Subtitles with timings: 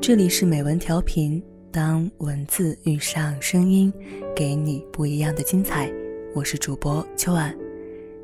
[0.00, 1.42] 这里是美文调频，
[1.72, 3.92] 当文字遇上声音，
[4.36, 5.92] 给你不一样的精彩。
[6.34, 7.56] 我是主播秋晚，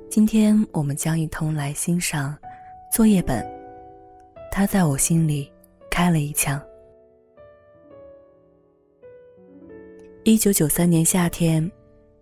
[0.08, 2.36] 今天我们将一同来欣赏
[2.92, 3.44] 作业本。
[4.50, 5.50] 他在我心里
[5.90, 6.62] 开了一枪。
[10.24, 11.68] 一九九三年夏天，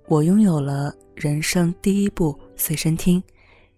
[0.07, 3.23] 我拥有了人生第一部随身听，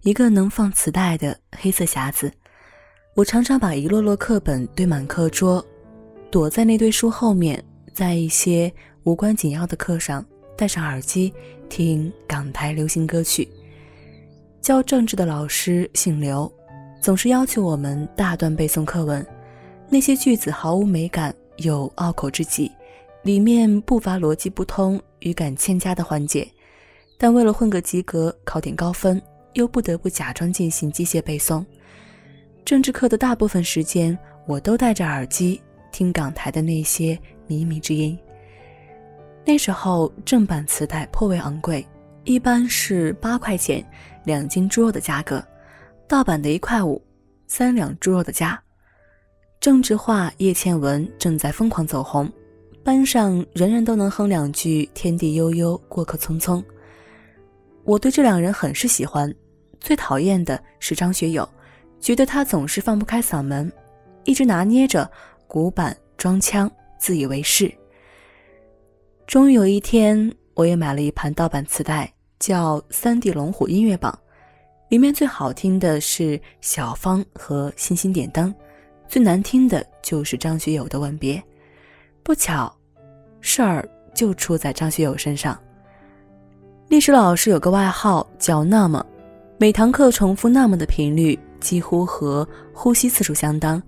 [0.03, 2.31] 一个能放磁带的黑色匣子。
[3.15, 5.65] 我常常把一摞摞课本堆满课桌。
[6.29, 8.73] 躲在那堆书后面，在一些
[9.05, 10.25] 无关紧要的课上
[10.57, 11.33] 戴上耳机
[11.69, 13.49] 听港台流行歌曲。
[14.61, 16.53] 教政治的老师姓刘，
[17.01, 19.25] 总是要求我们大段背诵课文，
[19.89, 22.73] 那些句子毫无美感又拗口至极，
[23.23, 26.49] 里面不乏逻辑不通、语感欠佳的环节。
[27.19, 29.21] 但为了混个及格、考点高分，
[29.55, 31.65] 又不得不假装进行机械背诵。
[32.65, 34.17] 政治课的大部分时间，
[34.47, 35.61] 我都戴着耳机。
[35.91, 37.15] 听港台的那些
[37.47, 38.19] 靡靡之音。
[39.45, 41.87] 那时候正版磁带颇为昂贵，
[42.25, 43.85] 一般是八块钱
[44.25, 45.45] 两斤猪肉的价格，
[46.09, 47.01] 盗版的一块五，
[47.47, 48.59] 三两猪肉的价。
[49.61, 52.33] 政治化叶倩文正在疯狂走红，
[52.83, 56.65] 班上人人都能哼两句“天地悠悠，过客匆匆”。
[57.85, 59.31] 我对这两人很是喜欢，
[59.83, 61.49] 最讨厌的是张学友，
[62.01, 63.71] 觉得他总是放不开嗓门，
[64.25, 65.11] 一直拿捏着。
[65.49, 67.71] 古板装腔，自以为是。
[69.27, 74.19] 终于有一天，我也买了一盘盗版磁带，叫《三 D 龙虎音乐榜》，
[74.89, 78.55] 里面最好听的是小芳和星星点灯，
[79.07, 81.37] 最难听的就是张学友的《吻别》。
[82.23, 82.75] 不巧，
[83.43, 85.61] 事儿就出在张学友身上。
[86.89, 89.05] 历史老师有个外号叫“那么”，
[89.63, 93.81] 每堂课重复“那么”的频率几乎和呼吸次数相当。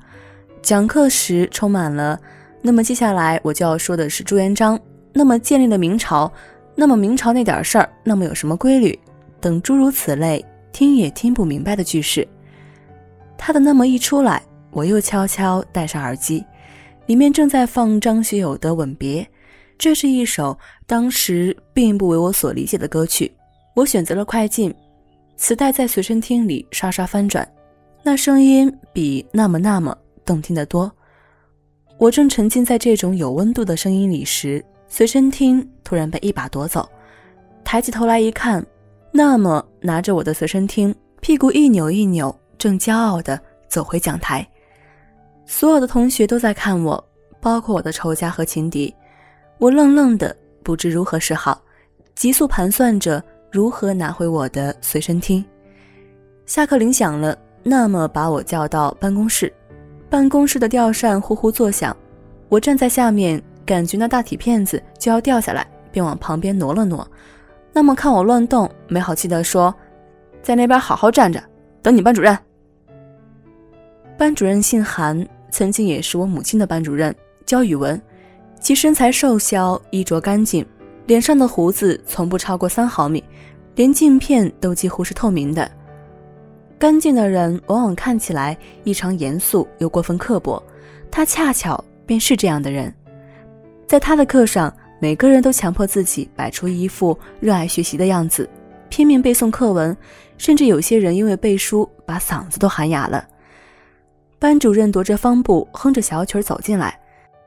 [0.62, 2.16] 讲课时充满了，
[2.62, 4.78] 那么接下来我就要说的是朱元璋，
[5.12, 6.32] 那么建立了明朝，
[6.76, 8.96] 那么明朝那点事儿，那么有什么规律
[9.40, 12.24] 等诸如此类，听也听不明白的句式。
[13.36, 14.40] 他的那么一出来，
[14.70, 16.44] 我又悄悄戴上耳机，
[17.06, 19.22] 里面正在放张学友的《吻别》，
[19.76, 23.32] 这是一首当时并不为我所理解的歌曲。
[23.74, 24.72] 我选择了快进，
[25.36, 27.46] 磁带在随身听里刷刷翻转，
[28.02, 29.96] 那声音比那么那么。
[30.24, 30.90] 动听得多。
[31.98, 36.88] 我正沉浸在这种有温度的声音里时，随身听突然被一把夺走。
[37.62, 38.64] 抬起头来一看，
[39.12, 44.46] 那么拿着我的随身听，屁股一扭一扭，正骄傲地走回讲台。
[45.44, 47.06] 所有的同学都在看我，
[47.38, 48.94] 包括我的仇家和情敌。
[49.58, 51.62] 我愣愣的，不知如何是好，
[52.14, 53.22] 急速盘算着
[53.54, 55.44] 如何拿回我的随身听。
[56.44, 59.52] 下课铃响了，那么把我叫到办公室。
[60.10, 61.96] 办公室的吊扇呼呼作响，
[62.48, 67.08] 我站在下面，感觉那大铁片子就要掉下来，便往旁边挪了挪。
[67.72, 69.72] 那么看我乱动，没好气地说
[70.42, 71.40] ：“在那边好好站着，
[71.80, 72.36] 等你班主任。”
[74.18, 77.14] 班主任姓韩，曾经也是我母亲的班主任，
[77.46, 78.02] 教语文。
[78.58, 80.66] 其身材瘦削，衣着干净，
[81.06, 83.22] 脸上的胡子从不超过三毫米，
[83.74, 85.70] 连镜片都几乎是透明的。
[86.78, 90.62] 干净的人往往看起来异常严肃又过分刻薄，
[91.10, 92.92] 他恰巧便是这样的人。
[93.86, 98.48] 在他的课上，每个人都强迫自己摆出一副热爱学习的样子，
[98.88, 99.96] 拼命背诵课文，
[100.36, 103.26] 甚至有些人因为背书把嗓子都喊哑了。
[104.38, 106.98] 班主任踱着方步，哼着小曲走进来，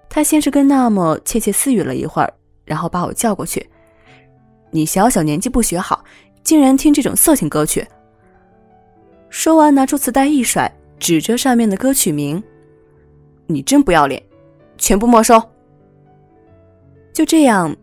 [0.09, 2.33] 他先是跟那么窃窃私语了一会儿，
[2.65, 3.67] 然后把我叫过去
[4.71, 6.03] ：“你小小年纪不学好，
[6.43, 7.85] 竟然听这种色情歌曲！”
[9.29, 12.41] 说完，拿出磁带一甩，指着上面的歌曲名
[13.47, 14.21] ：“你真不要脸，
[14.77, 15.41] 全部没收。”
[17.13, 17.75] 就这样，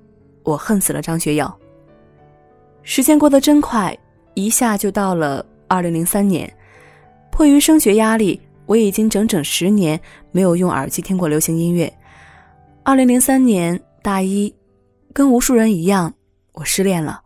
[0.43, 1.53] 我恨死了张学友。
[2.83, 3.97] 时间过得真快，
[4.35, 6.51] 一下就到了二零零三年。
[7.31, 11.93] 迫于升学压力，我已经整整十年没有用耳机听过流行音乐。
[12.85, 14.55] 二零零三年大一，
[15.13, 16.15] 跟无数人一样，
[16.55, 17.21] 我失恋了，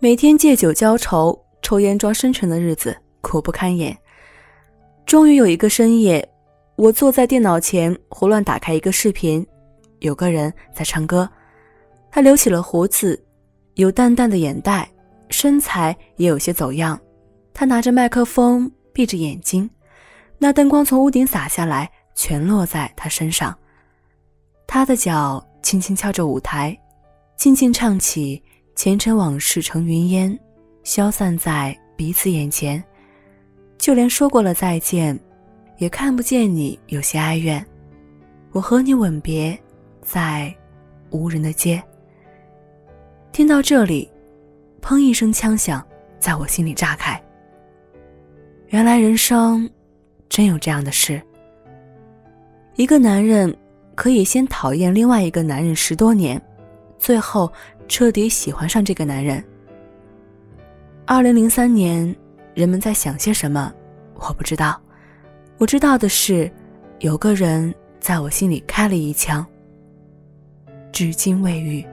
[0.00, 1.40] 每天借酒浇愁。
[1.62, 3.96] 抽烟装深沉的日子苦不堪言。
[5.04, 6.24] 终于有一个深夜，
[6.76, 9.44] 我坐在电脑前胡乱打开一个视频，
[9.98, 11.28] 有个人在唱歌，
[12.08, 13.20] 他留起了胡子，
[13.74, 14.88] 有淡淡的眼袋，
[15.28, 16.96] 身材也有些走样。
[17.52, 19.68] 他拿着麦克风，闭着眼睛，
[20.38, 23.58] 那灯光从屋顶洒下来，全落在他身上。
[24.68, 26.78] 他的脚轻轻敲着舞台，
[27.36, 28.42] 静静唱起
[28.74, 30.38] 前尘往事成云烟。
[30.84, 32.82] 消散在彼此眼前，
[33.76, 35.18] 就连说过了再见，
[35.78, 37.64] 也看不见你有些哀怨。
[38.52, 39.58] 我和你吻别，
[40.00, 40.54] 在
[41.10, 41.82] 无人的街。
[43.32, 44.08] 听到这里，
[44.80, 45.84] 砰一声枪响，
[46.20, 47.20] 在我心里炸开。
[48.68, 49.68] 原来人生
[50.28, 51.20] 真有这样的事：
[52.76, 53.52] 一个男人
[53.96, 56.40] 可以先讨厌另外一个男人十多年，
[56.98, 57.52] 最后
[57.88, 59.42] 彻底喜欢上这个男人。
[61.04, 62.14] 二零零三年，
[62.54, 63.72] 人们在想些什么？
[64.14, 64.80] 我不知道。
[65.58, 66.50] 我知道的是，
[66.98, 69.46] 有个人在我心里开了一枪，
[70.92, 71.84] 至今未愈。